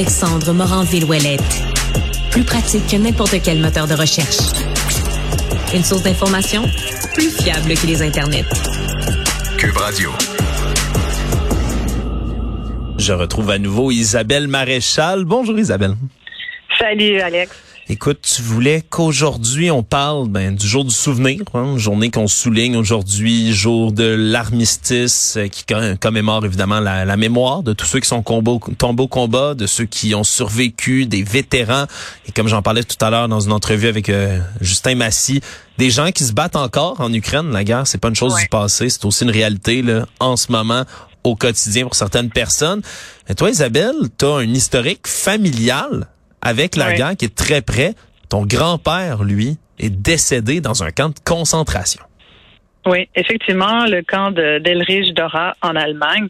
Alexandre 0.00 0.54
Morin-Villouellette. 0.54 1.62
Plus 2.30 2.42
pratique 2.42 2.86
que 2.86 2.96
n'importe 2.96 3.36
quel 3.44 3.60
moteur 3.60 3.86
de 3.86 3.92
recherche. 3.92 4.38
Une 5.74 5.84
source 5.84 6.02
d'information 6.02 6.62
plus 7.12 7.28
fiable 7.28 7.74
que 7.74 7.86
les 7.86 8.00
internets. 8.00 8.46
Cube 9.58 9.76
Radio. 9.76 10.10
Je 12.96 13.12
retrouve 13.12 13.50
à 13.50 13.58
nouveau 13.58 13.90
Isabelle 13.90 14.48
Maréchal. 14.48 15.26
Bonjour 15.26 15.58
Isabelle. 15.58 15.96
Salut 16.78 17.20
Alex. 17.20 17.69
Écoute, 17.92 18.20
tu 18.22 18.40
voulais 18.40 18.84
qu'aujourd'hui 18.88 19.72
on 19.72 19.82
parle 19.82 20.28
ben, 20.28 20.54
du 20.54 20.64
jour 20.64 20.84
du 20.84 20.94
souvenir, 20.94 21.40
hein, 21.54 21.76
journée 21.76 22.08
qu'on 22.08 22.28
souligne 22.28 22.76
aujourd'hui, 22.76 23.52
jour 23.52 23.90
de 23.90 24.04
l'armistice, 24.04 25.34
euh, 25.36 25.48
qui 25.48 25.64
commémore 26.00 26.46
évidemment 26.46 26.78
la, 26.78 27.16
mémoire 27.16 27.64
de 27.64 27.72
tous 27.72 27.86
ceux 27.86 27.98
qui 27.98 28.06
sont 28.06 28.22
tombés 28.22 29.02
au 29.02 29.08
combat, 29.08 29.54
de 29.54 29.66
ceux 29.66 29.86
qui 29.86 30.14
ont 30.14 30.22
survécu, 30.22 31.06
des 31.06 31.24
vétérans, 31.24 31.86
et 32.28 32.30
comme 32.30 32.46
j'en 32.46 32.62
parlais 32.62 32.84
tout 32.84 33.04
à 33.04 33.10
l'heure 33.10 33.26
dans 33.26 33.40
une 33.40 33.50
entrevue 33.50 33.88
avec 33.88 34.08
euh, 34.08 34.38
Justin 34.60 34.94
Massy, 34.94 35.40
des 35.76 35.90
gens 35.90 36.12
qui 36.12 36.22
se 36.22 36.32
battent 36.32 36.54
encore 36.54 37.00
en 37.00 37.12
Ukraine. 37.12 37.50
La 37.50 37.64
guerre, 37.64 37.88
c'est 37.88 37.98
pas 37.98 38.10
une 38.10 38.14
chose 38.14 38.36
du 38.36 38.46
passé, 38.46 38.88
c'est 38.88 39.04
aussi 39.04 39.24
une 39.24 39.30
réalité 39.30 39.82
là, 39.82 40.06
en 40.20 40.36
ce 40.36 40.52
moment 40.52 40.84
au 41.24 41.34
quotidien 41.34 41.86
pour 41.86 41.96
certaines 41.96 42.30
personnes. 42.30 42.82
Et 43.28 43.34
toi, 43.34 43.50
Isabelle, 43.50 43.96
tu 44.16 44.26
as 44.26 44.36
un 44.36 44.54
historique 44.54 45.08
familial 45.08 46.06
avec 46.42 46.76
la 46.76 46.94
guerre 46.94 47.16
qui 47.16 47.26
est 47.26 47.34
très 47.34 47.62
près. 47.62 47.94
Ton 48.28 48.46
grand-père, 48.46 49.24
lui, 49.24 49.58
est 49.78 49.90
décédé 49.90 50.60
dans 50.60 50.82
un 50.84 50.90
camp 50.90 51.08
de 51.08 51.20
concentration. 51.24 52.02
Oui, 52.86 53.08
effectivement, 53.14 53.86
le 53.86 54.02
camp 54.02 54.30
d'Elrich 54.30 55.12
Dora 55.14 55.54
en 55.62 55.76
Allemagne. 55.76 56.28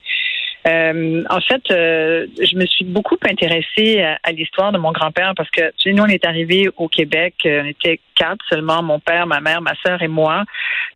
Euh, 0.68 1.22
en 1.30 1.40
fait, 1.40 1.62
euh, 1.70 2.26
je 2.38 2.56
me 2.56 2.66
suis 2.66 2.84
beaucoup 2.84 3.16
intéressée 3.22 4.02
à, 4.22 4.32
l'histoire 4.32 4.72
de 4.72 4.78
mon 4.78 4.92
grand-père 4.92 5.32
parce 5.34 5.48
que 5.50 5.70
tu 5.78 5.90
sais, 5.90 5.92
nous, 5.92 6.02
on 6.02 6.06
est 6.06 6.26
arrivés 6.26 6.68
au 6.76 6.88
Québec, 6.88 7.34
euh, 7.46 7.62
on 7.64 7.66
était 7.66 8.00
quatre 8.14 8.44
seulement, 8.48 8.82
mon 8.82 9.00
père, 9.00 9.26
ma 9.26 9.40
mère, 9.40 9.62
ma 9.62 9.74
sœur 9.84 10.02
et 10.02 10.08
moi. 10.08 10.44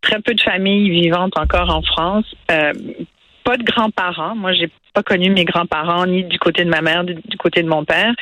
Très 0.03 0.21
peu 0.21 0.35
de 0.35 0.41
familles 0.41 0.91
vivantes 0.91 1.39
encore 1.39 1.71
en 1.71 1.83
France. 1.83 2.27
pas 2.47 3.57
de 3.57 3.63
grands-parents. 3.63 4.35
Moi, 4.35 4.53
j'ai 4.53 4.71
pas 4.95 5.03
connu 5.03 5.31
mes 5.31 5.45
grands-parents 5.45 6.07
ni 6.07 6.25
du 6.25 6.39
côté 6.39 6.65
de 6.65 6.71
ma 6.71 6.81
mère, 6.81 7.05
ni 7.05 7.15
du 7.15 7.37
côté 7.37 7.63
de 7.63 7.69
mon 7.69 7.85
père. 7.85 8.13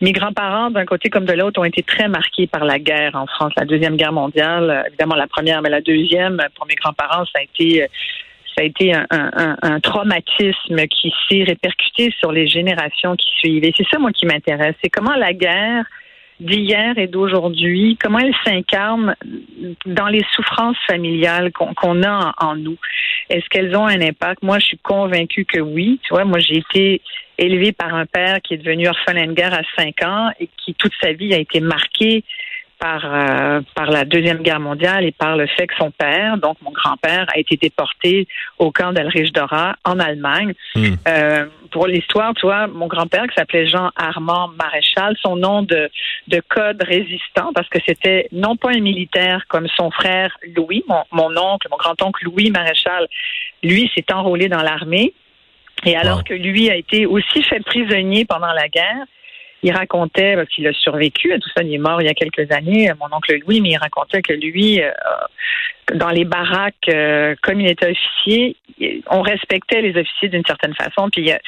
Mes 0.00 0.12
grands-parents, 0.12 0.70
d'un 0.70 0.84
côté 0.84 1.08
comme 1.10 1.24
de 1.24 1.32
l'autre, 1.32 1.60
ont 1.60 1.64
été 1.64 1.82
très 1.82 2.08
marqués 2.08 2.46
par 2.46 2.64
la 2.64 2.78
guerre 2.78 3.16
en 3.16 3.26
France, 3.26 3.52
la 3.56 3.64
deuxième 3.64 3.96
guerre 3.96 4.12
mondiale. 4.12 4.84
Évidemment, 4.88 5.16
la 5.16 5.26
première, 5.26 5.62
mais 5.62 5.70
la 5.70 5.80
deuxième, 5.80 6.40
pour 6.54 6.66
mes 6.66 6.74
grands-parents, 6.74 7.24
ça 7.24 7.40
a 7.40 7.42
été 7.42 7.86
ça 8.54 8.62
a 8.62 8.64
été 8.64 8.92
un, 8.92 9.06
un, 9.10 9.80
traumatisme 9.80 10.86
qui 10.88 11.12
s'est 11.28 11.44
répercuté 11.44 12.12
sur 12.18 12.32
les 12.32 12.48
générations 12.48 13.14
qui 13.14 13.30
suivent. 13.38 13.64
c'est 13.76 13.86
ça, 13.90 13.98
moi, 13.98 14.10
qui 14.12 14.26
m'intéresse. 14.26 14.74
C'est 14.82 14.90
comment 14.90 15.14
la 15.14 15.32
guerre 15.32 15.84
d'hier 16.40 16.98
et 16.98 17.06
d'aujourd'hui, 17.06 17.96
comment 18.02 18.18
elle 18.18 18.34
s'incarne 18.44 19.14
dans 19.86 20.08
les 20.08 20.24
souffrances 20.34 20.76
familiales 20.86 21.52
qu'on 21.52 22.02
a 22.02 22.34
en, 22.38 22.56
nous? 22.56 22.78
Est-ce 23.28 23.48
qu'elles 23.50 23.76
ont 23.76 23.86
un 23.86 24.00
impact? 24.00 24.42
Moi, 24.42 24.58
je 24.58 24.66
suis 24.66 24.78
convaincue 24.78 25.44
que 25.44 25.60
oui. 25.60 26.00
Tu 26.02 26.14
vois, 26.14 26.24
moi, 26.24 26.38
j'ai 26.38 26.58
été 26.58 27.02
élevé 27.38 27.72
par 27.72 27.94
un 27.94 28.06
père 28.06 28.40
qui 28.42 28.54
est 28.54 28.58
devenu 28.58 28.88
orphelin 28.88 29.26
de 29.28 29.32
guerre 29.32 29.54
à 29.54 29.62
5 29.76 30.02
ans 30.02 30.30
et 30.40 30.48
qui 30.58 30.74
toute 30.74 30.92
sa 31.00 31.12
vie 31.12 31.32
a 31.34 31.38
été 31.38 31.60
marqué 31.60 32.24
par 32.80 33.02
euh, 33.04 33.60
par 33.74 33.90
la 33.90 34.04
deuxième 34.04 34.38
guerre 34.38 34.58
mondiale 34.58 35.04
et 35.04 35.12
par 35.12 35.36
le 35.36 35.46
fait 35.46 35.66
que 35.66 35.74
son 35.78 35.90
père, 35.90 36.38
donc 36.38 36.56
mon 36.62 36.72
grand-père, 36.72 37.26
a 37.32 37.38
été 37.38 37.56
déporté 37.56 38.26
au 38.58 38.72
camp 38.72 38.92
d'Alrich 38.92 39.32
Dora 39.32 39.76
en 39.84 39.98
Allemagne. 39.98 40.54
Hmm. 40.74 40.94
Euh, 41.06 41.46
pour 41.70 41.86
l'histoire, 41.86 42.34
tu 42.34 42.46
vois, 42.46 42.66
mon 42.66 42.88
grand-père 42.88 43.26
qui 43.28 43.34
s'appelait 43.36 43.68
Jean 43.68 43.90
Armand 43.94 44.48
Maréchal, 44.58 45.14
son 45.22 45.36
nom 45.36 45.62
de 45.62 45.88
de 46.28 46.42
code 46.48 46.82
résistant 46.82 47.52
parce 47.54 47.68
que 47.68 47.78
c'était 47.86 48.26
non 48.32 48.56
pas 48.56 48.70
un 48.70 48.80
militaire 48.80 49.44
comme 49.48 49.68
son 49.76 49.90
frère 49.90 50.36
Louis, 50.56 50.82
mon, 50.88 51.04
mon 51.12 51.36
oncle, 51.36 51.68
mon 51.70 51.76
grand-oncle 51.76 52.24
Louis 52.24 52.50
Maréchal, 52.50 53.06
lui 53.62 53.90
s'est 53.94 54.12
enrôlé 54.12 54.48
dans 54.48 54.62
l'armée. 54.62 55.14
Et 55.84 55.96
alors 55.96 56.24
que 56.24 56.34
lui 56.34 56.70
a 56.70 56.76
été 56.76 57.06
aussi 57.06 57.42
fait 57.42 57.60
prisonnier 57.60 58.24
pendant 58.24 58.52
la 58.52 58.68
guerre, 58.68 59.06
il 59.62 59.72
racontait 59.72 60.36
qu'il 60.54 60.66
a 60.66 60.72
survécu 60.72 61.32
à 61.32 61.38
tout 61.38 61.48
ça. 61.54 61.62
Il 61.62 61.72
est 61.74 61.78
mort 61.78 62.00
il 62.00 62.06
y 62.06 62.10
a 62.10 62.14
quelques 62.14 62.50
années, 62.52 62.90
mon 62.98 63.14
oncle 63.14 63.36
Louis, 63.40 63.60
mais 63.60 63.70
il 63.70 63.76
racontait 63.76 64.22
que 64.22 64.32
lui, 64.32 64.82
euh, 64.82 64.90
dans 65.94 66.08
les 66.08 66.24
baraques, 66.24 66.88
euh, 66.88 67.34
comme 67.42 67.60
il 67.60 67.68
était 67.68 67.90
officier, 67.90 68.56
on 69.08 69.20
respectait 69.20 69.82
les 69.82 69.98
officiers 70.00 70.28
d'une 70.28 70.44
certaine 70.46 70.74
façon. 70.74 71.10
Puis 71.10 71.22
il 71.22 71.32
a, 71.32 71.38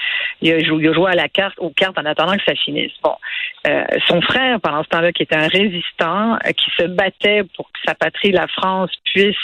il 0.43 0.53
a, 0.53 0.93
joué, 0.93 1.11
à 1.11 1.15
la 1.15 1.28
carte, 1.28 1.55
aux 1.59 1.71
cartes 1.71 1.99
en 1.99 2.05
attendant 2.05 2.37
que 2.37 2.45
ça 2.45 2.55
finisse. 2.55 2.93
Bon, 3.03 3.15
euh, 3.67 3.84
son 4.09 4.21
frère, 4.21 4.61
pendant 4.61 4.83
ce 4.83 4.89
temps-là, 4.89 5.12
qui 5.12 5.22
était 5.22 5.37
un 5.37 5.49
résistant, 5.49 6.39
qui 6.56 6.71
se 6.77 6.87
battait 6.87 7.43
pour 7.56 7.67
que 7.72 7.78
sa 7.87 7.95
patrie, 7.95 8.33
la 8.33 8.49
France, 8.49 8.91
puisse 9.05 9.37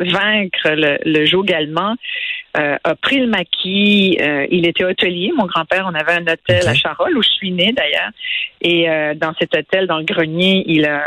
vaincre 0.00 0.68
le, 0.68 0.98
le 1.04 1.24
joug 1.24 1.50
allemand, 1.52 1.96
euh, 2.56 2.76
a 2.82 2.94
pris 2.96 3.18
le 3.18 3.28
maquis. 3.28 4.18
Euh, 4.20 4.46
il 4.50 4.66
était 4.66 4.84
hôtelier. 4.84 5.30
Mon 5.36 5.46
grand-père, 5.46 5.86
on 5.88 5.94
avait 5.94 6.14
un 6.14 6.26
hôtel 6.26 6.66
à 6.66 6.74
Charolles 6.74 7.16
où 7.16 7.22
je 7.22 7.28
suis 7.28 7.52
née 7.52 7.72
d'ailleurs. 7.72 8.09
Et 8.62 8.90
euh, 8.90 9.14
dans 9.14 9.32
cet 9.38 9.56
hôtel, 9.56 9.86
dans 9.86 9.98
le 9.98 10.04
grenier, 10.04 10.64
il 10.66 10.86
a, 10.86 11.02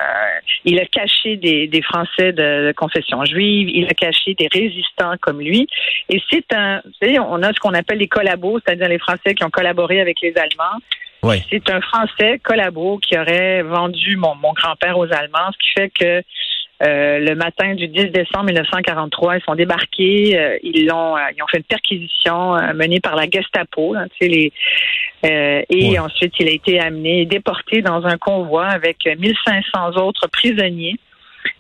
il 0.66 0.80
a 0.80 0.86
caché 0.86 1.38
des, 1.38 1.68
des 1.68 1.82
Français 1.82 2.34
de, 2.34 2.74
confession 2.76 3.24
juive. 3.26 3.70
Il 3.70 3.86
a 3.86 3.94
caché 3.94 4.34
des 4.34 4.48
résistants 4.52 5.16
comme 5.22 5.40
lui. 5.40 5.68
Et 6.10 6.22
c'est 6.30 6.52
un, 6.54 6.82
vous 6.84 6.92
savez, 7.02 7.20
on 7.20 7.42
a 7.44 7.54
ce 7.54 7.60
qu'on 7.60 7.74
appelle 7.74 8.00
les 8.00 8.08
collabos, 8.08 8.60
c'est-à-dire 8.66 8.90
les 8.90 9.00
Français 9.00 9.36
qui 9.36 9.44
ont 9.44 9.50
collaboré 9.50 10.02
avec 10.02 10.22
les 10.22 10.34
Allemands. 10.38 10.80
C'est 11.50 11.70
un 11.70 11.80
Français 11.80 12.40
collabo 12.44 12.98
qui 12.98 13.18
aurait 13.18 13.62
vendu 13.62 14.18
mon, 14.18 14.36
mon 14.36 14.52
grand-père 14.52 14.98
aux 14.98 15.12
Allemands, 15.14 15.52
ce 15.54 15.58
qui 15.58 15.72
fait 15.74 15.90
que 15.90 16.24
euh, 16.84 17.20
le 17.20 17.36
matin 17.36 17.76
du 17.76 17.88
10 17.88 18.08
décembre 18.08 18.46
1943, 18.46 19.38
ils 19.38 19.44
sont 19.44 19.56
débarqués, 19.56 20.38
euh, 20.38 20.58
ils 20.64 20.86
l'ont, 20.88 21.16
euh, 21.16 21.22
ils 21.36 21.42
ont 21.42 21.48
fait 21.48 21.60
une 21.60 21.64
perquisition 21.64 22.56
menée 22.74 23.00
par 23.00 23.16
la 23.16 23.30
Gestapo, 23.30 23.96
hein, 23.96 24.08
les, 24.20 24.52
et 25.24 26.00
ensuite 26.00 26.34
il 26.40 26.48
a 26.48 26.52
été 26.52 26.80
amené, 26.80 27.26
déporté 27.26 27.82
dans 27.82 28.06
un 28.06 28.18
convoi 28.18 28.66
avec 28.66 29.06
1500 29.06 29.96
autres 29.96 30.28
prisonniers, 30.28 30.98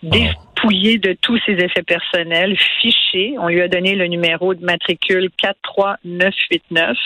dépouillé 0.02 0.98
de 0.98 1.16
tous 1.22 1.40
ses 1.46 1.54
effets 1.54 1.84
personnels, 1.84 2.58
fiché. 2.82 3.36
On 3.40 3.48
lui 3.48 3.62
a 3.62 3.70
donné 3.70 3.96
le 3.96 4.08
numéro 4.08 4.54
de 4.54 4.66
matricule 4.66 5.30
43989. 5.38 6.98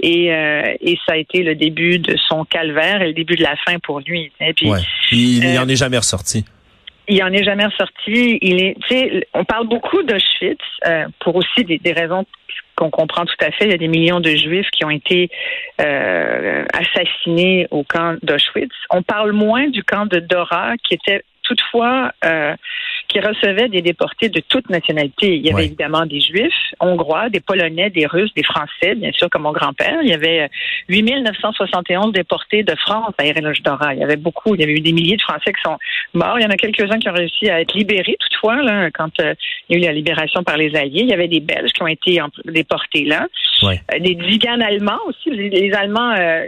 Et, 0.00 0.26
et 0.26 0.98
ça 1.06 1.14
a 1.14 1.16
été 1.16 1.42
le 1.42 1.56
début 1.56 1.98
de 1.98 2.16
son 2.28 2.44
calvaire 2.44 3.02
et 3.02 3.08
le 3.08 3.14
début 3.14 3.34
de 3.34 3.42
la 3.42 3.56
fin 3.56 3.78
pour 3.80 3.98
lui. 4.00 4.30
Et 4.40 4.52
puis, 4.52 4.70
Il 5.10 5.54
n'en 5.54 5.66
est 5.66 5.76
jamais 5.76 5.98
ressorti 5.98 6.44
il 7.08 7.22
en 7.22 7.32
est 7.32 7.44
jamais 7.44 7.64
ressorti. 7.64 8.38
Il 8.42 8.62
est, 8.62 8.76
tu 8.82 8.88
sais, 8.88 9.26
on 9.34 9.44
parle 9.44 9.66
beaucoup 9.66 10.02
d'Auschwitz 10.02 10.58
euh, 10.86 11.06
pour 11.20 11.36
aussi 11.36 11.64
des, 11.64 11.78
des 11.78 11.92
raisons 11.92 12.24
qu'on 12.76 12.90
comprend 12.90 13.24
tout 13.24 13.44
à 13.44 13.50
fait. 13.50 13.64
Il 13.64 13.70
y 13.70 13.74
a 13.74 13.78
des 13.78 13.88
millions 13.88 14.20
de 14.20 14.30
Juifs 14.30 14.70
qui 14.70 14.84
ont 14.84 14.90
été 14.90 15.30
euh, 15.80 16.64
assassinés 16.72 17.66
au 17.70 17.82
camp 17.82 18.16
d'Auschwitz. 18.22 18.72
On 18.90 19.02
parle 19.02 19.32
moins 19.32 19.68
du 19.68 19.82
camp 19.82 20.06
de 20.06 20.20
Dora, 20.20 20.74
qui 20.84 20.94
était 20.94 21.22
toutefois 21.42 22.12
euh, 22.24 22.54
qui 23.08 23.20
recevait 23.20 23.68
des 23.68 23.82
déportés 23.82 24.28
de 24.28 24.40
toute 24.40 24.68
nationalité. 24.70 25.36
Il 25.36 25.46
y 25.46 25.50
avait 25.50 25.66
évidemment 25.66 26.04
des 26.04 26.20
Juifs 26.20 26.52
hongrois, 26.78 27.30
des 27.30 27.40
Polonais, 27.40 27.90
des 27.90 28.06
Russes, 28.06 28.32
des 28.36 28.42
Français, 28.42 28.94
bien 28.94 29.10
sûr, 29.12 29.30
comme 29.30 29.42
mon 29.42 29.52
grand-père. 29.52 29.98
Il 30.02 30.10
y 30.10 30.14
avait 30.14 30.50
8971 30.88 32.12
déportés 32.12 32.62
de 32.62 32.74
France 32.76 33.14
à 33.18 33.24
Dora. 33.64 33.94
Il 33.94 34.00
y 34.00 34.04
avait 34.04 34.16
beaucoup, 34.16 34.54
il 34.54 34.60
y 34.60 34.64
avait 34.64 34.74
eu 34.74 34.80
des 34.80 34.92
milliers 34.92 35.16
de 35.16 35.22
Français 35.22 35.52
qui 35.52 35.62
sont 35.62 35.78
morts. 36.14 36.38
Il 36.38 36.42
y 36.42 36.46
en 36.46 36.50
a 36.50 36.56
quelques-uns 36.56 36.98
qui 36.98 37.08
ont 37.08 37.14
réussi 37.14 37.48
à 37.48 37.60
être 37.60 37.74
libérés, 37.74 38.16
toutefois, 38.20 38.62
là, 38.62 38.90
quand 38.90 39.18
euh, 39.20 39.34
il 39.68 39.76
y 39.76 39.78
a 39.78 39.84
eu 39.84 39.86
la 39.86 39.92
libération 39.92 40.42
par 40.42 40.56
les 40.56 40.74
Alliés. 40.76 41.00
Il 41.02 41.08
y 41.08 41.14
avait 41.14 41.28
des 41.28 41.40
Belges 41.40 41.72
qui 41.72 41.82
ont 41.82 41.88
été 41.88 42.20
déportés 42.44 43.04
là. 43.04 43.26
Euh, 43.64 43.98
des 43.98 44.14
Tziganes 44.14 44.62
allemands 44.62 45.00
aussi. 45.06 45.30
Les, 45.30 45.72
Allemands... 45.72 46.14
Euh, 46.16 46.46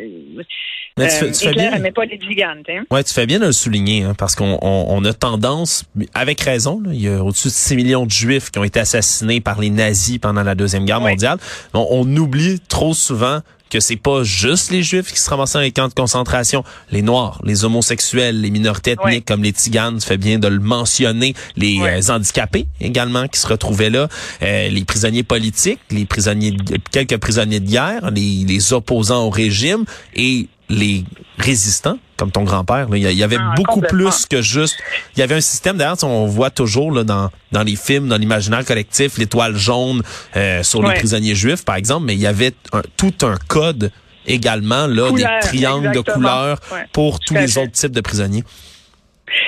mais 0.96 1.08
tu, 1.08 1.14
fais, 1.14 1.32
tu 1.32 1.48
fais 1.48 1.54
bien. 1.54 1.92
pas 1.92 2.04
les 2.04 2.16
Tziganes, 2.16 2.62
hein. 2.68 2.82
Ouais, 2.90 3.02
tu 3.02 3.14
fais 3.14 3.26
bien 3.26 3.38
de 3.38 3.46
le 3.46 3.52
souligner, 3.52 4.02
hein, 4.02 4.14
parce 4.18 4.34
qu'on 4.34 4.58
on, 4.60 5.04
a 5.04 5.12
tendance, 5.12 5.84
avec 6.14 6.40
raison, 6.50 6.82
il 6.86 7.00
y 7.00 7.08
a 7.08 7.22
au-dessus 7.22 7.48
de 7.48 7.52
6 7.52 7.76
millions 7.76 8.06
de 8.06 8.10
Juifs 8.10 8.50
qui 8.50 8.58
ont 8.58 8.64
été 8.64 8.80
assassinés 8.80 9.40
par 9.40 9.60
les 9.60 9.70
nazis 9.70 10.18
pendant 10.18 10.42
la 10.42 10.54
Deuxième 10.54 10.84
Guerre 10.84 11.00
mondiale. 11.00 11.38
On, 11.74 11.86
on 11.90 12.16
oublie 12.16 12.60
trop 12.68 12.94
souvent 12.94 13.40
que 13.70 13.80
c'est 13.80 13.96
pas 13.96 14.24
juste 14.24 14.70
les 14.70 14.82
Juifs 14.82 15.12
qui 15.12 15.18
se 15.18 15.30
ramassaient 15.30 15.58
dans 15.58 15.62
les 15.62 15.70
camps 15.70 15.88
de 15.88 15.94
concentration, 15.94 16.64
les 16.90 17.02
Noirs, 17.02 17.40
les 17.44 17.64
homosexuels, 17.64 18.40
les 18.40 18.50
minorités 18.50 18.92
ethniques 18.92 19.24
comme 19.24 19.42
les 19.42 19.52
Tziganes, 19.52 19.98
tu 19.98 20.06
fais 20.06 20.18
bien 20.18 20.38
de 20.38 20.48
le 20.48 20.58
mentionner, 20.58 21.34
les 21.56 21.78
euh, 21.80 22.00
handicapés 22.12 22.66
également 22.80 23.28
qui 23.28 23.38
se 23.38 23.46
retrouvaient 23.46 23.90
là, 23.90 24.08
euh, 24.42 24.68
les 24.68 24.84
prisonniers 24.84 25.22
politiques, 25.22 25.80
les 25.90 26.04
prisonniers, 26.04 26.56
quelques 26.90 27.16
prisonniers 27.18 27.60
de 27.60 27.70
guerre, 27.70 28.10
les, 28.10 28.44
les 28.46 28.72
opposants 28.72 29.24
au 29.24 29.30
régime 29.30 29.84
et 30.14 30.48
les 30.68 31.04
résistants, 31.38 31.98
comme 32.20 32.30
ton 32.30 32.44
grand-père. 32.44 32.86
Il 32.92 33.00
y 33.00 33.22
avait 33.22 33.38
ah, 33.40 33.54
beaucoup 33.56 33.80
plus 33.80 34.26
que 34.26 34.42
juste. 34.42 34.78
Il 35.16 35.20
y 35.20 35.22
avait 35.22 35.36
un 35.36 35.40
système, 35.40 35.78
d'ailleurs, 35.78 35.96
on 36.04 36.26
voit 36.26 36.50
toujours 36.50 36.92
là, 36.92 37.02
dans, 37.02 37.30
dans 37.50 37.62
les 37.62 37.76
films, 37.76 38.08
dans 38.08 38.18
l'imaginaire 38.18 38.62
collectif, 38.66 39.16
l'étoile 39.16 39.56
jaune 39.56 40.02
euh, 40.36 40.62
sur 40.62 40.82
les 40.82 40.94
prisonniers 40.94 41.34
juifs, 41.34 41.64
par 41.64 41.76
exemple, 41.76 42.04
mais 42.04 42.12
il 42.14 42.20
y 42.20 42.26
avait 42.26 42.52
tout 42.98 43.14
un 43.22 43.36
code 43.48 43.90
également 44.26 44.86
là 44.86 45.10
des 45.12 45.24
triangles 45.40 45.92
de 45.92 46.00
couleurs 46.00 46.58
pour 46.92 47.20
tous 47.20 47.34
les 47.34 47.56
autres 47.56 47.72
types 47.72 47.92
de 47.92 48.02
prisonniers. 48.02 48.44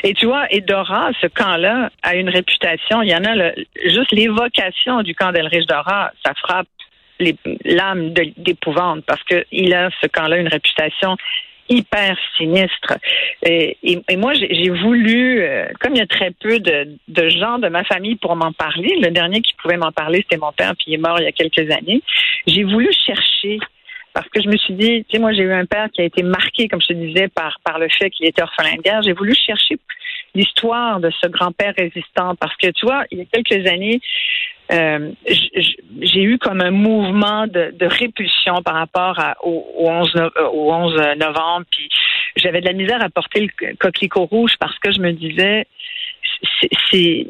Et 0.02 0.14
tu 0.14 0.26
vois, 0.26 0.46
Dora, 0.66 1.10
ce 1.20 1.26
camp-là 1.26 1.90
a 2.02 2.14
une 2.14 2.30
réputation. 2.30 3.02
Il 3.02 3.10
y 3.10 3.14
en 3.14 3.24
a 3.24 3.34
le, 3.34 3.52
juste 3.84 4.12
l'évocation 4.12 5.02
du 5.02 5.14
camp 5.14 5.32
d'Elrich 5.32 5.66
Dora, 5.66 6.10
ça 6.24 6.32
frappe 6.34 6.68
l'âme 7.64 8.12
d'épouvante 8.36 9.04
parce 9.06 9.22
que 9.24 9.44
il 9.52 9.74
a 9.74 9.90
ce 10.00 10.06
camp-là 10.06 10.38
une 10.38 10.48
réputation 10.48 11.16
hyper 11.68 12.16
sinistre. 12.36 12.98
Et, 13.42 13.76
moi, 14.16 14.32
j'ai 14.34 14.70
voulu, 14.70 15.42
euh, 15.42 15.66
comme 15.80 15.94
il 15.94 15.98
y 15.98 16.02
a 16.02 16.06
très 16.06 16.30
peu 16.30 16.58
de, 16.58 16.96
de 17.08 17.28
gens 17.28 17.58
de 17.58 17.68
ma 17.68 17.84
famille 17.84 18.16
pour 18.16 18.36
m'en 18.36 18.52
parler, 18.52 18.96
le 19.00 19.10
dernier 19.10 19.40
qui 19.40 19.54
pouvait 19.60 19.76
m'en 19.76 19.92
parler, 19.92 20.18
c'était 20.22 20.40
mon 20.40 20.52
père, 20.52 20.74
puis 20.76 20.86
il 20.88 20.94
est 20.94 20.98
mort 20.98 21.18
il 21.18 21.24
y 21.24 21.28
a 21.28 21.32
quelques 21.32 21.70
années. 21.70 22.02
J'ai 22.46 22.64
voulu 22.64 22.88
chercher 23.06 23.58
parce 24.14 24.28
que 24.28 24.42
je 24.42 24.48
me 24.48 24.56
suis 24.56 24.74
dit, 24.74 25.04
tu 25.08 25.16
sais, 25.16 25.18
moi 25.18 25.32
j'ai 25.32 25.42
eu 25.42 25.52
un 25.52 25.66
père 25.66 25.88
qui 25.92 26.00
a 26.00 26.04
été 26.04 26.22
marqué, 26.22 26.68
comme 26.68 26.80
je 26.80 26.88
te 26.88 26.92
disais, 26.92 27.28
par 27.28 27.58
par 27.64 27.78
le 27.78 27.88
fait 27.88 28.10
qu'il 28.10 28.26
était 28.26 28.42
orphelin 28.42 28.76
de 28.76 28.82
guerre. 28.82 29.02
J'ai 29.02 29.12
voulu 29.12 29.34
chercher 29.34 29.76
l'histoire 30.34 31.00
de 31.00 31.10
ce 31.20 31.28
grand-père 31.28 31.74
résistant 31.76 32.34
parce 32.36 32.56
que 32.56 32.68
tu 32.70 32.86
vois, 32.86 33.04
il 33.10 33.18
y 33.18 33.22
a 33.22 33.24
quelques 33.24 33.66
années, 33.68 34.00
euh, 34.72 35.12
j'ai 35.26 36.22
eu 36.22 36.38
comme 36.38 36.60
un 36.60 36.70
mouvement 36.70 37.46
de, 37.46 37.74
de 37.78 37.86
répulsion 37.86 38.62
par 38.62 38.74
rapport 38.74 39.18
au, 39.42 39.66
au, 39.76 39.88
11, 39.88 40.30
au 40.52 40.72
11 40.72 40.94
novembre, 41.18 41.66
puis 41.70 41.88
j'avais 42.36 42.60
de 42.60 42.66
la 42.66 42.72
misère 42.72 43.02
à 43.02 43.10
porter 43.10 43.40
le 43.40 43.74
coquelicot 43.76 44.26
rouge 44.26 44.54
parce 44.58 44.78
que 44.78 44.92
je 44.92 45.00
me 45.00 45.12
disais, 45.12 45.66
c'est 46.90 47.26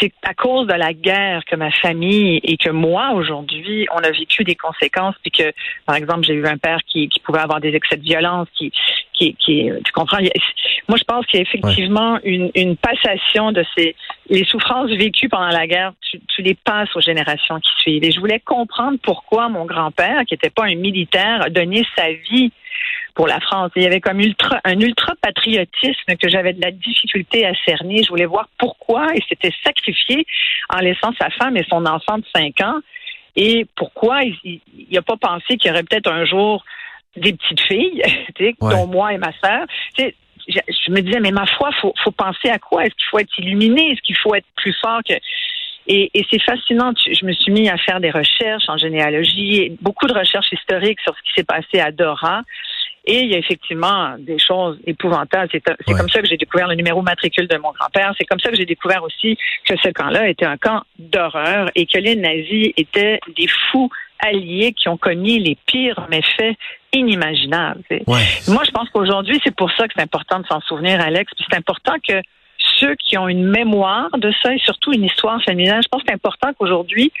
c'est 0.00 0.12
à 0.22 0.34
cause 0.34 0.66
de 0.66 0.74
la 0.74 0.92
guerre 0.92 1.44
que 1.44 1.56
ma 1.56 1.70
famille 1.70 2.40
et 2.42 2.56
que 2.56 2.70
moi 2.70 3.12
aujourd'hui 3.12 3.86
on 3.92 3.98
a 3.98 4.10
vécu 4.10 4.44
des 4.44 4.54
conséquences 4.54 5.14
puis 5.22 5.30
que 5.30 5.52
par 5.86 5.96
exemple 5.96 6.24
j'ai 6.24 6.34
eu 6.34 6.46
un 6.46 6.58
père 6.58 6.78
qui, 6.86 7.08
qui 7.08 7.20
pouvait 7.20 7.40
avoir 7.40 7.60
des 7.60 7.74
excès 7.74 7.96
de 7.96 8.02
violence 8.02 8.48
qui 8.56 8.72
qui, 9.12 9.34
qui 9.34 9.70
tu 9.84 9.92
comprends? 9.92 10.18
Moi 10.88 10.98
je 10.98 11.04
pense 11.04 11.26
qu'il 11.26 11.38
y 11.38 11.42
a 11.42 11.42
effectivement 11.42 12.18
une, 12.24 12.50
une 12.54 12.76
passation 12.76 13.52
de 13.52 13.64
ces 13.76 13.94
les 14.28 14.44
souffrances 14.44 14.90
vécues 14.90 15.28
pendant 15.28 15.48
la 15.48 15.66
guerre 15.66 15.92
tu, 16.00 16.20
tu 16.28 16.42
les 16.42 16.54
passes 16.54 16.94
aux 16.94 17.00
générations 17.00 17.58
qui 17.60 17.70
suivent. 17.80 18.04
Et 18.04 18.10
je 18.10 18.20
voulais 18.20 18.40
comprendre 18.40 18.98
pourquoi 19.02 19.48
mon 19.48 19.64
grand-père 19.64 20.24
qui 20.26 20.34
n'était 20.34 20.50
pas 20.50 20.64
un 20.64 20.74
militaire 20.74 21.42
a 21.42 21.50
donné 21.50 21.84
sa 21.96 22.12
vie 22.12 22.52
pour 23.14 23.26
la 23.26 23.40
France. 23.40 23.70
Il 23.76 23.82
y 23.82 23.86
avait 23.86 24.00
comme 24.00 24.20
ultra, 24.20 24.60
un 24.64 24.78
ultra 24.80 25.14
patriotisme 25.20 26.16
que 26.20 26.28
j'avais 26.28 26.52
de 26.52 26.60
la 26.62 26.70
difficulté 26.70 27.46
à 27.46 27.52
cerner. 27.66 28.02
Je 28.02 28.08
voulais 28.08 28.26
voir 28.26 28.48
pourquoi 28.58 29.08
il 29.14 29.22
s'était 29.28 29.52
sacrifié 29.64 30.26
en 30.70 30.78
laissant 30.78 31.12
sa 31.20 31.30
femme 31.30 31.56
et 31.56 31.64
son 31.68 31.84
enfant 31.86 32.18
de 32.18 32.24
5 32.34 32.60
ans 32.62 32.80
et 33.36 33.66
pourquoi 33.76 34.22
il 34.22 34.60
n'a 34.90 35.02
pas 35.02 35.16
pensé 35.16 35.56
qu'il 35.56 35.68
y 35.68 35.70
aurait 35.70 35.84
peut-être 35.84 36.10
un 36.10 36.24
jour 36.24 36.64
des 37.16 37.32
petites 37.32 37.60
filles, 37.62 38.02
dont 38.60 38.86
moi 38.86 39.12
et 39.12 39.18
ma 39.18 39.32
sœur. 39.42 39.66
Je, 39.98 40.90
me 40.90 41.00
disais, 41.00 41.20
mais 41.20 41.30
ma 41.30 41.46
foi, 41.46 41.70
faut, 41.80 41.94
faut 42.02 42.10
penser 42.10 42.48
à 42.50 42.58
quoi? 42.58 42.84
Est-ce 42.84 42.94
qu'il 42.94 43.06
faut 43.10 43.18
être 43.18 43.38
illuminé? 43.38 43.92
Est-ce 43.92 44.02
qu'il 44.02 44.16
faut 44.16 44.34
être 44.34 44.46
plus 44.56 44.76
fort 44.80 45.00
que... 45.08 45.14
Et, 45.88 46.10
et 46.14 46.24
c'est 46.30 46.42
fascinant. 46.42 46.92
Je 46.96 47.24
me 47.24 47.32
suis 47.32 47.52
mis 47.52 47.68
à 47.68 47.76
faire 47.76 48.00
des 48.00 48.10
recherches 48.10 48.68
en 48.68 48.76
généalogie, 48.76 49.76
beaucoup 49.80 50.06
de 50.06 50.12
recherches 50.12 50.52
historiques 50.52 51.00
sur 51.00 51.14
ce 51.16 51.22
qui 51.22 51.32
s'est 51.36 51.44
passé 51.44 51.80
à 51.80 51.90
Dora. 51.90 52.42
Et 53.04 53.20
il 53.20 53.32
y 53.32 53.34
a 53.34 53.38
effectivement 53.38 54.14
des 54.18 54.38
choses 54.38 54.78
épouvantables. 54.86 55.48
C'est 55.50 55.94
comme 55.94 56.08
ça 56.08 56.20
que 56.20 56.28
j'ai 56.28 56.36
découvert 56.36 56.68
le 56.68 56.76
numéro 56.76 57.02
matricule 57.02 57.48
de 57.48 57.56
mon 57.56 57.72
grand-père. 57.72 58.14
C'est 58.16 58.24
comme 58.24 58.38
ça 58.38 58.50
que 58.50 58.56
j'ai 58.56 58.64
découvert 58.64 59.02
aussi 59.02 59.36
que 59.66 59.74
ce 59.82 59.88
camp-là 59.88 60.28
était 60.28 60.44
un 60.44 60.56
camp 60.56 60.82
d'horreur 60.98 61.68
et 61.74 61.86
que 61.86 61.98
les 61.98 62.14
nazis 62.14 62.72
étaient 62.76 63.18
des 63.36 63.48
fous 63.48 63.90
alliés 64.20 64.72
qui 64.72 64.88
ont 64.88 64.96
commis 64.96 65.40
les 65.40 65.58
pires 65.66 66.06
méfaits 66.08 66.56
inimaginables. 66.92 67.82
Moi, 68.06 68.62
je 68.64 68.70
pense 68.70 68.88
qu'aujourd'hui, 68.90 69.40
c'est 69.42 69.54
pour 69.54 69.70
ça 69.72 69.88
que 69.88 69.94
c'est 69.96 70.02
important 70.02 70.38
de 70.38 70.46
s'en 70.46 70.60
souvenir, 70.60 71.00
Alex. 71.00 71.32
Puis 71.34 71.44
c'est 71.50 71.56
important 71.56 71.94
que 72.06 72.22
ceux 72.78 72.94
qui 72.94 73.18
ont 73.18 73.26
une 73.28 73.48
mémoire 73.48 74.10
de 74.18 74.32
ça 74.42 74.54
et 74.54 74.58
surtout 74.58 74.92
une 74.92 75.04
histoire 75.04 75.42
familiale, 75.42 75.80
je 75.82 75.88
pense 75.88 76.02
que 76.02 76.08
c'est 76.08 76.14
important 76.14 76.52
qu'aujourd'hui, 76.56 77.12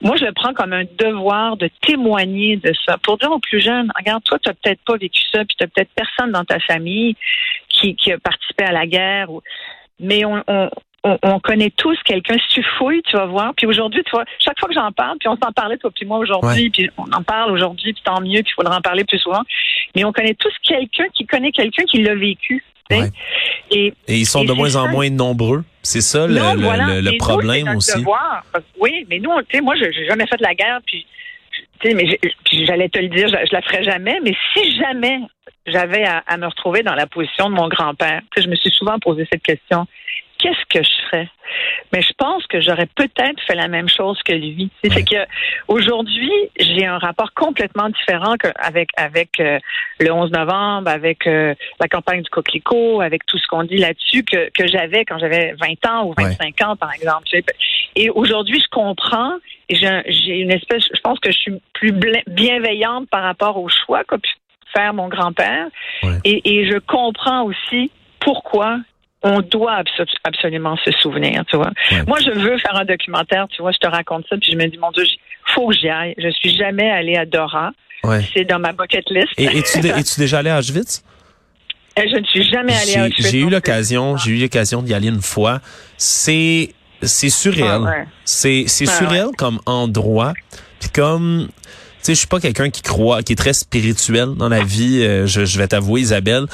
moi, 0.00 0.16
je 0.16 0.24
le 0.24 0.32
prends 0.32 0.54
comme 0.54 0.72
un 0.72 0.84
devoir 0.98 1.56
de 1.56 1.68
témoigner 1.82 2.56
de 2.56 2.72
ça. 2.86 2.98
Pour 2.98 3.18
dire 3.18 3.32
aux 3.32 3.40
plus 3.40 3.60
jeunes, 3.60 3.90
regarde, 3.96 4.22
toi, 4.24 4.38
tu 4.38 4.48
n'as 4.48 4.54
peut-être 4.54 4.80
pas 4.86 4.96
vécu 4.96 5.20
ça, 5.32 5.44
puis 5.44 5.56
tu 5.58 5.64
n'as 5.64 5.68
peut-être 5.68 5.90
personne 5.94 6.32
dans 6.32 6.44
ta 6.44 6.60
famille 6.60 7.16
qui, 7.68 7.96
qui 7.96 8.12
a 8.12 8.18
participé 8.18 8.64
à 8.64 8.72
la 8.72 8.86
guerre. 8.86 9.30
Ou... 9.30 9.42
Mais 9.98 10.24
on, 10.24 10.42
on, 10.46 10.70
on, 11.22 11.40
connaît 11.40 11.70
tous 11.70 11.96
quelqu'un, 12.04 12.36
si 12.38 12.60
tu 12.60 12.62
fouilles, 12.76 13.02
tu 13.02 13.16
vas 13.16 13.26
voir. 13.26 13.52
Puis 13.56 13.66
aujourd'hui, 13.66 14.02
tu 14.04 14.10
vois, 14.10 14.24
chaque 14.38 14.58
fois 14.58 14.68
que 14.68 14.74
j'en 14.74 14.92
parle, 14.92 15.18
puis 15.18 15.28
on 15.28 15.36
s'en 15.36 15.52
parlait 15.52 15.78
toi 15.78 15.90
puis 15.94 16.06
moi 16.06 16.18
aujourd'hui, 16.18 16.70
puis 16.70 16.90
on 16.96 17.10
en 17.12 17.22
parle 17.22 17.52
aujourd'hui, 17.52 17.92
puis 17.92 18.02
tant 18.04 18.20
mieux, 18.20 18.42
puis 18.42 18.50
il 18.50 18.54
faudra 18.54 18.78
en 18.78 18.80
parler 18.80 19.04
plus 19.04 19.18
souvent. 19.18 19.42
Mais 19.94 20.04
on 20.04 20.12
connaît 20.12 20.34
tous 20.34 20.52
quelqu'un 20.62 21.06
qui 21.14 21.26
connaît 21.26 21.52
quelqu'un 21.52 21.84
qui 21.84 22.02
l'a 22.02 22.14
vécu. 22.14 22.64
Et, 22.90 23.92
ils 24.08 24.26
sont 24.26 24.44
de 24.44 24.52
moins 24.52 24.76
en 24.76 24.88
moins 24.88 25.10
nombreux. 25.10 25.64
C'est 25.82 26.00
ça 26.00 26.26
le, 26.26 26.34
le, 26.34 27.18
problème 27.18 27.68
aussi. 27.76 28.04
oui, 28.80 29.06
mais 29.08 29.18
nous, 29.18 29.30
tu 29.48 29.56
sais, 29.56 29.60
moi, 29.60 29.74
j'ai 29.76 30.06
jamais 30.06 30.26
fait 30.26 30.36
de 30.36 30.42
la 30.42 30.54
guerre, 30.54 30.80
puis, 30.86 31.06
mais 31.84 32.18
j'allais 32.66 32.88
te 32.88 32.98
le 32.98 33.08
dire, 33.08 33.28
je, 33.28 33.52
la 33.52 33.62
ferai 33.62 33.84
jamais. 33.84 34.18
Mais 34.22 34.34
si 34.54 34.76
jamais 34.78 35.18
j'avais 35.66 36.04
à, 36.04 36.22
à, 36.26 36.36
me 36.36 36.46
retrouver 36.46 36.82
dans 36.82 36.94
la 36.94 37.06
position 37.06 37.50
de 37.50 37.54
mon 37.54 37.68
grand-père, 37.68 38.22
je 38.36 38.48
me 38.48 38.56
suis 38.56 38.70
souvent 38.70 38.98
posé 38.98 39.26
cette 39.30 39.42
question 39.42 39.86
qu'est-ce 40.38 40.64
que 40.68 40.82
je 40.82 41.06
ferais? 41.06 41.28
Mais 41.92 42.02
je 42.02 42.12
pense 42.16 42.46
que 42.46 42.60
j'aurais 42.60 42.86
peut-être 42.86 43.40
fait 43.46 43.54
la 43.54 43.68
même 43.68 43.88
chose 43.88 44.20
que 44.22 44.32
lui. 44.32 44.70
C'est 44.84 45.04
que 45.04 45.26
aujourd'hui, 45.66 46.32
j'ai 46.58 46.86
un 46.86 46.98
rapport 46.98 47.32
complètement 47.34 47.88
différent 47.88 48.34
avec 48.56 48.90
avec 48.96 49.40
euh, 49.40 49.58
le 49.98 50.12
11 50.12 50.30
novembre, 50.30 50.88
avec 50.88 51.26
euh, 51.26 51.54
la 51.80 51.88
campagne 51.88 52.22
du 52.22 52.30
coquelicot, 52.30 53.00
avec 53.00 53.24
tout 53.26 53.38
ce 53.38 53.46
qu'on 53.46 53.64
dit 53.64 53.78
là-dessus 53.78 54.24
que, 54.24 54.50
que 54.50 54.66
j'avais 54.66 55.04
quand 55.04 55.18
j'avais 55.18 55.54
20 55.54 55.90
ans 55.90 56.06
ou 56.06 56.14
25 56.16 56.62
ans, 56.62 56.76
par 56.76 56.92
exemple. 56.92 57.26
Et 57.96 58.10
aujourd'hui, 58.10 58.60
je 58.60 58.68
comprends. 58.70 59.34
Et 59.70 59.74
j'ai 59.74 60.40
une 60.40 60.50
espèce, 60.50 60.84
je 60.94 61.00
pense 61.00 61.18
que 61.20 61.30
je 61.30 61.36
suis 61.36 61.60
plus 61.74 61.92
bienveillante 62.26 63.08
par 63.10 63.22
rapport 63.22 63.58
au 63.58 63.68
choix 63.68 64.02
qu'a 64.04 64.18
pu 64.18 64.30
faire 64.74 64.94
mon 64.94 65.08
grand-père. 65.08 65.66
Et, 66.24 66.40
et 66.44 66.70
je 66.70 66.78
comprends 66.78 67.42
aussi 67.42 67.90
pourquoi 68.20 68.78
on 69.22 69.40
doit 69.40 69.82
absolument 70.24 70.76
se 70.84 70.90
souvenir, 70.92 71.44
tu 71.50 71.56
vois. 71.56 71.70
Moi, 72.06 72.18
je 72.20 72.30
veux 72.30 72.58
faire 72.58 72.76
un 72.76 72.84
documentaire, 72.84 73.48
tu 73.48 73.62
vois, 73.62 73.72
je 73.72 73.78
te 73.78 73.88
raconte 73.88 74.24
ça, 74.28 74.36
puis 74.36 74.52
je 74.52 74.56
me 74.56 74.66
dis, 74.66 74.78
mon 74.78 74.90
Dieu, 74.92 75.04
faut 75.54 75.68
que 75.68 75.74
j'y 75.74 75.88
aille. 75.88 76.14
Je 76.18 76.30
suis 76.30 76.56
jamais 76.56 76.90
allée 76.90 77.16
à 77.16 77.26
Dora. 77.26 77.72
C'est 78.34 78.44
dans 78.44 78.60
ma 78.60 78.72
bucket 78.72 79.04
list. 79.10 79.28
Et 79.36 79.44
es-tu 79.44 79.80
déjà 80.18 80.38
allé 80.38 80.50
à 80.50 80.58
Auschwitz? 80.58 81.02
Euh, 81.98 82.02
je 82.10 82.16
ne 82.16 82.24
suis 82.24 82.44
jamais 82.44 82.74
allée 82.74 82.96
à 82.96 83.06
Auschwitz. 83.06 83.30
J'ai 83.30 83.40
eu 83.40 83.50
l'occasion, 83.50 84.16
j'ai 84.16 84.30
eu 84.32 84.40
l'occasion 84.40 84.82
d'y 84.82 84.94
aller 84.94 85.08
une 85.08 85.20
fois. 85.20 85.60
C'est 85.96 86.70
c'est 87.02 87.28
surréel. 87.28 87.82
Ah, 87.86 88.04
c'est 88.24 88.64
c'est 88.68 88.88
ah, 88.88 88.92
surréel 88.92 89.26
comme 89.36 89.58
endroit. 89.66 90.32
Puis 90.78 90.90
comme 90.90 91.48
tu 91.48 91.64
sais, 92.02 92.14
je 92.14 92.18
suis 92.20 92.28
pas 92.28 92.38
quelqu'un 92.38 92.70
qui 92.70 92.82
croit, 92.82 93.22
qui 93.24 93.32
est 93.32 93.36
très 93.36 93.52
spirituel 93.52 94.34
dans 94.36 94.48
la 94.48 94.62
vie. 94.62 95.02
Euh, 95.02 95.26
je, 95.26 95.44
je 95.44 95.58
vais 95.58 95.66
t'avouer, 95.66 96.02
Isabelle 96.02 96.46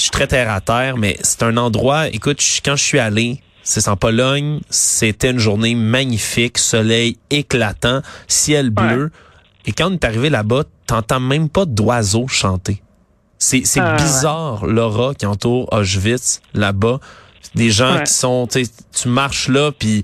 je 0.00 0.04
suis 0.04 0.10
très 0.12 0.26
terre 0.26 0.50
à 0.50 0.62
terre, 0.62 0.96
mais 0.96 1.18
c'est 1.20 1.42
un 1.42 1.58
endroit, 1.58 2.08
écoute, 2.08 2.42
quand 2.64 2.74
je 2.74 2.82
suis 2.82 2.98
allé, 2.98 3.42
c'est 3.62 3.86
en 3.86 3.96
Pologne, 3.96 4.60
c'était 4.70 5.30
une 5.30 5.38
journée 5.38 5.74
magnifique, 5.74 6.56
soleil 6.56 7.18
éclatant, 7.28 8.00
ciel 8.26 8.70
bleu. 8.70 9.10
Et 9.66 9.72
quand 9.72 9.90
on 9.90 9.92
est 9.92 10.04
arrivé 10.06 10.30
là-bas, 10.30 10.62
t'entends 10.86 11.20
même 11.20 11.50
pas 11.50 11.66
d'oiseaux 11.66 12.28
chanter. 12.28 12.82
C'est 13.36 13.62
ah, 13.76 13.96
bizarre 13.96 14.64
l'aura 14.64 15.14
qui 15.14 15.26
entoure 15.26 15.70
Auschwitz 15.70 16.40
là-bas. 16.54 16.98
Des 17.54 17.70
gens 17.70 18.02
qui 18.02 18.12
sont, 18.12 18.48
tu 18.48 19.08
marches 19.08 19.48
là, 19.48 19.70
puis 19.70 20.02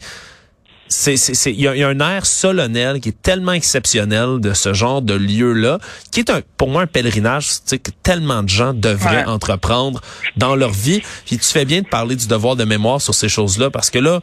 c'est 0.88 1.16
c'est 1.16 1.52
il 1.52 1.60
y, 1.60 1.66
a 1.66 1.88
un 1.88 2.00
air 2.00 2.26
solennel 2.26 3.00
qui 3.00 3.08
est 3.08 3.22
tellement 3.22 3.52
exceptionnel 3.52 4.40
de 4.40 4.52
ce 4.52 4.72
genre 4.72 5.02
de 5.02 5.14
lieu 5.14 5.52
là 5.52 5.78
qui 6.12 6.20
est 6.20 6.30
un 6.30 6.42
pour 6.56 6.68
moi 6.68 6.82
un 6.82 6.86
pèlerinage 6.86 7.48
que 7.70 7.90
tellement 8.02 8.42
de 8.42 8.48
gens 8.48 8.72
devraient 8.72 9.24
entreprendre 9.24 10.00
dans 10.36 10.54
leur 10.54 10.70
vie 10.70 11.02
puis 11.26 11.38
tu 11.38 11.48
fais 11.48 11.64
bien 11.64 11.82
de 11.82 11.88
parler 11.88 12.14
du 12.14 12.28
devoir 12.28 12.54
de 12.54 12.64
mémoire 12.64 13.00
sur 13.00 13.14
ces 13.14 13.28
choses 13.28 13.58
là 13.58 13.70
parce 13.70 13.90
que 13.90 13.98
là 13.98 14.20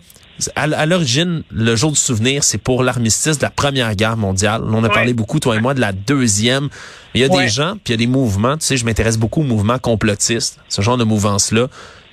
à, 0.55 0.85
l'origine, 0.85 1.43
le 1.51 1.75
jour 1.75 1.91
du 1.91 1.99
souvenir, 1.99 2.43
c'est 2.43 2.57
pour 2.57 2.83
l'armistice 2.83 3.37
de 3.37 3.43
la 3.43 3.51
Première 3.51 3.95
Guerre 3.95 4.17
mondiale. 4.17 4.63
On 4.65 4.83
a 4.83 4.89
parlé 4.89 5.13
beaucoup, 5.13 5.39
toi 5.39 5.55
et 5.55 5.61
moi, 5.61 5.75
de 5.75 5.79
la 5.79 5.91
deuxième. 5.91 6.69
Il 7.13 7.21
y 7.21 7.23
a 7.23 7.29
des 7.29 7.47
gens, 7.47 7.73
puis 7.73 7.89
il 7.89 7.91
y 7.91 7.93
a 7.93 7.97
des 7.97 8.07
mouvements. 8.07 8.57
Tu 8.57 8.65
sais, 8.65 8.77
je 8.77 8.83
m'intéresse 8.83 9.17
beaucoup 9.17 9.41
aux 9.41 9.45
mouvements 9.45 9.77
complotistes, 9.77 10.59
ce 10.69 10.81
genre 10.81 10.97
de 10.97 11.03
mouvance-là. 11.03 11.67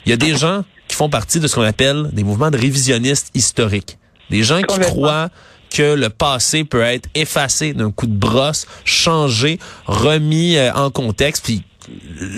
Il 0.05 0.11
y 0.11 0.13
a 0.13 0.17
des 0.17 0.37
gens 0.37 0.65
qui 0.87 0.97
font 0.97 1.09
partie 1.09 1.41
de 1.41 1.47
ce 1.47 1.55
qu'on 1.55 1.63
appelle 1.63 2.11
des 2.13 2.25
mouvements 2.25 2.51
de 2.51 2.59
révisionnistes 2.59 3.31
historiques. 3.35 3.97
Des 4.31 4.43
gens 4.43 4.63
qui 4.63 4.79
croient 4.81 5.29
que 5.71 5.95
le 5.95 6.09
passé 6.09 6.65
peut 6.65 6.83
être 6.83 7.09
effacé 7.15 7.73
d'un 7.73 7.93
coup 7.93 8.07
de 8.07 8.17
brosse, 8.17 8.67
changé, 8.85 9.59
remis 9.87 10.57
euh, 10.57 10.73
en 10.73 10.91
contexte, 10.91 11.45
puis 11.45 11.63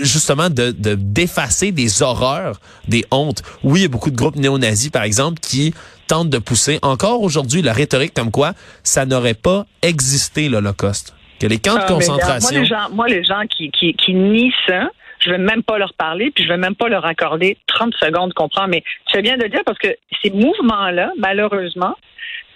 justement 0.01 0.49
de 0.49 0.71
d'effacer 0.71 1.71
des 1.71 2.01
horreurs, 2.01 2.59
des 2.87 3.05
hontes. 3.11 3.41
Oui, 3.63 3.81
il 3.81 3.83
y 3.83 3.85
a 3.85 3.89
beaucoup 3.89 4.11
de 4.11 4.15
groupes 4.15 4.35
néo-nazis, 4.35 4.89
par 4.89 5.03
exemple, 5.03 5.39
qui 5.39 5.73
tentent 6.07 6.29
de 6.29 6.37
pousser 6.37 6.79
encore 6.81 7.21
aujourd'hui 7.21 7.61
la 7.61 7.73
rhétorique 7.73 8.13
comme 8.13 8.31
quoi 8.31 8.53
ça 8.83 9.05
n'aurait 9.05 9.33
pas 9.33 9.65
existé 9.81 10.49
l'Holocauste 10.49 11.13
que 11.39 11.47
les 11.47 11.57
camps 11.59 11.75
de 11.75 11.81
Ah, 11.81 11.87
concentration... 11.87 12.49
Moi, 12.51 12.61
les 12.61 12.65
gens, 12.65 12.89
moi, 12.93 13.07
les 13.07 13.23
gens 13.23 13.41
qui, 13.49 13.69
qui, 13.71 13.93
qui 13.93 14.13
nient 14.13 14.53
ça, 14.67 14.89
je 15.23 15.29
vais 15.29 15.37
même 15.37 15.63
pas 15.63 15.77
leur 15.77 15.93
parler, 15.93 16.31
puis 16.31 16.43
je 16.43 16.49
vais 16.49 16.57
même 16.57 16.75
pas 16.75 16.89
leur 16.89 17.05
accorder 17.05 17.57
30 17.67 17.93
secondes, 17.95 18.33
comprends? 18.33 18.67
Mais 18.67 18.83
tu 19.07 19.13
fais 19.13 19.21
bien 19.21 19.37
de 19.37 19.43
le 19.43 19.49
dire 19.49 19.63
parce 19.65 19.77
que 19.77 19.95
ces 20.21 20.31
mouvements-là, 20.31 21.11
malheureusement, 21.17 21.95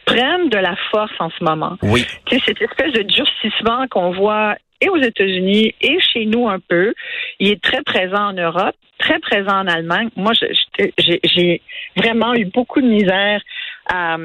prennent 0.05 0.49
de 0.49 0.57
la 0.57 0.75
force 0.91 1.13
en 1.19 1.29
ce 1.29 1.43
moment. 1.43 1.77
Oui, 1.83 2.05
Tu 2.25 2.35
sais, 2.35 2.43
cette 2.45 2.61
espèce 2.61 2.93
de 2.93 3.03
durcissement 3.03 3.87
qu'on 3.89 4.11
voit 4.11 4.55
et 4.79 4.89
aux 4.89 4.97
États-Unis 4.97 5.73
et 5.81 5.97
chez 5.99 6.25
nous 6.25 6.47
un 6.47 6.59
peu, 6.59 6.93
il 7.39 7.49
est 7.49 7.61
très 7.61 7.81
présent 7.81 8.29
en 8.29 8.33
Europe, 8.33 8.75
très 8.99 9.19
présent 9.19 9.59
en 9.59 9.67
Allemagne. 9.67 10.09
Moi, 10.15 10.33
j'ai 10.35 11.61
vraiment 11.95 12.35
eu 12.35 12.45
beaucoup 12.45 12.81
de 12.81 12.87
misère 12.87 13.41
à, 13.87 14.17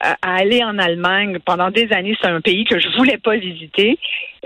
à 0.00 0.16
aller 0.22 0.62
en 0.64 0.78
Allemagne 0.78 1.38
pendant 1.44 1.70
des 1.70 1.92
années. 1.92 2.16
C'est 2.20 2.28
un 2.28 2.40
pays 2.40 2.64
que 2.64 2.78
je 2.78 2.88
voulais 2.96 3.18
pas 3.18 3.36
visiter. 3.36 3.98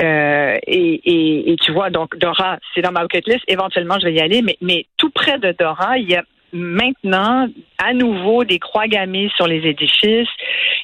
Euh, 0.02 0.56
et, 0.66 1.00
et, 1.04 1.52
et 1.52 1.56
tu 1.56 1.72
vois, 1.72 1.90
donc 1.90 2.16
Dora, 2.18 2.58
c'est 2.74 2.82
dans 2.82 2.92
ma 2.92 3.02
bucket 3.02 3.26
list. 3.26 3.44
Éventuellement, 3.48 3.98
je 4.00 4.06
vais 4.06 4.14
y 4.14 4.20
aller. 4.20 4.42
Mais, 4.42 4.56
mais 4.60 4.86
tout 4.96 5.10
près 5.10 5.38
de 5.38 5.54
Dora, 5.58 5.98
il 5.98 6.08
y 6.10 6.16
a 6.16 6.22
maintenant 6.54 7.48
à 7.78 7.94
nouveau 7.94 8.44
des 8.44 8.58
croix 8.58 8.86
gammées 8.86 9.30
sur 9.36 9.46
les 9.46 9.66
édifices. 9.66 10.28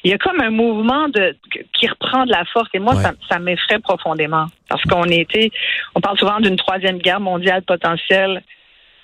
Il 0.03 0.09
y 0.11 0.13
a 0.13 0.17
comme 0.17 0.39
un 0.41 0.49
mouvement 0.49 1.09
de 1.09 1.35
qui 1.73 1.87
reprend 1.87 2.25
de 2.25 2.31
la 2.31 2.43
force. 2.45 2.69
Et 2.73 2.79
moi, 2.79 2.95
Ouais. 2.95 3.03
ça, 3.03 3.13
ça 3.29 3.39
m'effraie 3.39 3.79
profondément. 3.79 4.45
Parce 4.67 4.81
qu'on 4.83 5.03
était, 5.05 5.51
on 5.95 6.01
parle 6.01 6.17
souvent 6.17 6.39
d'une 6.39 6.55
troisième 6.55 6.97
guerre 6.97 7.19
mondiale 7.19 7.61
potentielle. 7.63 8.41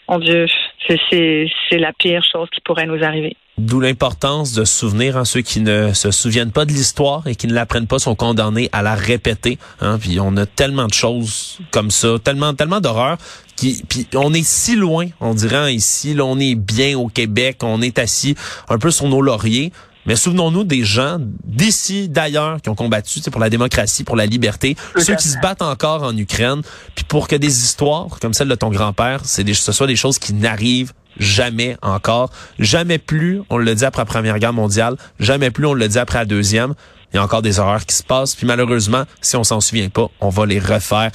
Mon 0.10 0.20
Dieu, 0.20 0.46
c'est 0.88 1.48
la 1.72 1.92
pire 1.94 2.24
chose 2.24 2.50
qui 2.52 2.62
pourrait 2.62 2.86
nous 2.86 3.04
arriver. 3.04 3.36
D'où 3.58 3.80
l'importance 3.80 4.52
de 4.52 4.66
se 4.66 4.80
souvenir, 4.80 5.16
hein, 5.16 5.24
ceux 5.24 5.40
qui 5.40 5.62
ne 5.62 5.94
se 5.94 6.12
souviennent 6.12 6.52
pas 6.52 6.66
de 6.66 6.74
l'histoire 6.74 7.26
et 7.26 7.36
qui 7.36 7.48
ne 7.48 7.54
l'apprennent 7.54 7.88
pas 7.88 8.00
sont 8.00 8.16
condamnés 8.16 8.70
à 8.74 8.82
la 8.82 8.96
répéter. 8.96 9.58
Hein, 9.80 9.98
puis 9.98 10.20
on 10.20 10.36
a 10.36 10.46
tellement 10.46 10.88
de 10.88 10.94
choses 10.94 11.60
comme 11.72 11.90
ça, 11.90 12.18
tellement 12.22 12.54
tellement 12.54 12.82
d'horreurs. 12.82 13.18
Qui, 13.56 13.82
puis 13.88 14.08
on 14.14 14.34
est 14.34 14.46
si 14.46 14.76
loin, 14.76 15.08
on 15.22 15.34
dirait 15.34 15.56
hein, 15.56 15.70
ici, 15.70 16.14
là, 16.14 16.26
on 16.26 16.38
est 16.38 16.56
bien 16.56 16.98
au 16.98 17.08
Québec, 17.08 17.60
on 17.64 17.82
est 17.82 17.98
assis 17.98 18.36
un 18.68 18.78
peu 18.78 18.92
sur 18.92 19.08
nos 19.08 19.22
lauriers. 19.22 19.72
Mais 20.06 20.18
souvenons-nous 20.18 20.66
des 20.66 20.84
gens 20.84 21.18
d'ici, 21.46 22.10
d'ailleurs, 22.10 22.62
qui 22.62 22.70
ont 22.70 22.76
combattu 22.76 23.22
pour 23.32 23.40
la 23.40 23.50
démocratie, 23.50 24.04
pour 24.04 24.18
la 24.18 24.26
liberté, 24.26 24.76
ceux 24.98 25.16
qui 25.16 25.30
se 25.30 25.40
battent 25.40 25.62
encore 25.62 26.04
en 26.04 26.16
Ukraine, 26.16 26.62
puis 26.94 27.06
pour 27.06 27.28
que 27.28 27.36
des 27.36 27.64
histoires 27.64 28.20
comme 28.20 28.34
celle 28.34 28.50
de 28.50 28.56
ton 28.56 28.70
grand-père, 28.70 29.22
c'est 29.24 29.44
des, 29.44 29.54
ce 29.54 29.72
soit 29.72 29.88
des 29.88 29.96
choses 29.96 30.20
qui 30.20 30.34
n'arrivent 30.34 30.94
jamais 31.18 31.78
encore, 31.82 32.30
jamais 32.60 32.98
plus, 32.98 33.42
on 33.50 33.58
le 33.58 33.74
dit 33.76 33.86
après 33.86 34.02
la 34.02 34.06
Première 34.06 34.40
Guerre 34.40 34.54
mondiale, 34.54 34.96
jamais 35.20 35.52
plus, 35.52 35.66
on 35.66 35.74
le 35.74 35.88
dit 35.88 36.00
après 36.00 36.20
la 36.20 36.26
Deuxième. 36.26 36.74
Il 37.14 37.18
y 37.18 37.20
a 37.20 37.24
encore 37.24 37.42
des 37.42 37.60
horreurs 37.60 37.86
qui 37.86 37.96
se 37.96 38.04
passent, 38.04 38.36
puis 38.36 38.46
malheureusement, 38.46 39.04
si 39.22 39.36
on 39.38 39.44
s'en 39.44 39.62
souvient 39.62 39.90
pas, 39.90 40.08
on 40.20 40.30
va 40.30 40.46
les 40.46 40.60
refaire. 40.60 41.12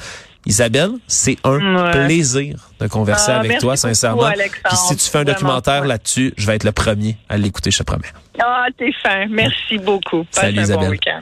Isabelle, 0.47 0.93
c'est 1.07 1.37
un 1.45 1.59
Ouais. 1.85 1.91
plaisir 2.07 2.57
de 2.81 2.87
converser 2.87 3.31
Ah, 3.33 3.41
avec 3.41 3.59
toi, 3.59 3.77
sincèrement. 3.77 4.31
Puis 4.31 4.77
si 4.89 4.97
tu 4.97 5.11
fais 5.11 5.19
un 5.19 5.25
documentaire 5.25 5.85
là-dessus, 5.85 6.33
je 6.39 6.47
vais 6.47 6.55
être 6.57 6.65
le 6.65 6.73
premier 6.73 7.19
à 7.29 7.37
l'écouter, 7.37 7.71
je 7.71 7.77
te 7.79 7.83
promets. 7.83 8.09
Ah, 8.43 8.67
t'es 8.79 8.91
fin. 9.03 9.27
Merci 9.29 9.77
beaucoup. 9.79 10.25
Passe 10.25 10.45
Salut, 10.45 10.59
un 10.59 10.63
Isabelle. 10.63 10.87
bon 10.87 10.91
week-end. 10.93 11.21